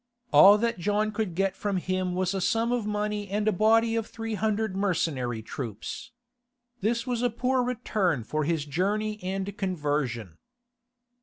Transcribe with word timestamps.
All 0.33 0.57
that 0.57 0.79
John 0.79 1.11
could 1.11 1.35
get 1.35 1.55
from 1.55 1.77
him 1.77 2.15
was 2.15 2.33
a 2.33 2.41
sum 2.41 2.71
of 2.71 2.87
money 2.87 3.27
and 3.29 3.47
a 3.47 3.51
body 3.51 3.95
of 3.95 4.07
three 4.07 4.33
hundred 4.33 4.75
mercenary 4.75 5.43
troops. 5.43 6.09
This 6.79 7.05
was 7.05 7.21
a 7.21 7.29
poor 7.29 7.61
return 7.61 8.23
for 8.23 8.43
his 8.43 8.65
journey 8.65 9.19
and 9.23 9.55
conversion. 9.59 10.39